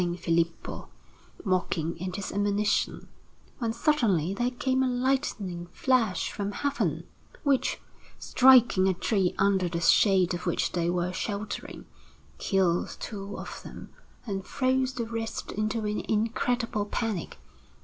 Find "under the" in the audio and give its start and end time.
9.37-9.79